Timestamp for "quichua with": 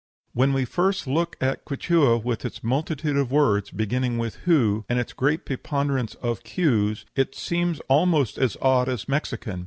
1.63-2.43